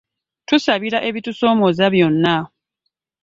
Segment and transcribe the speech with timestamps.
[0.47, 2.37] Tusabira ebitusoomooza byonna.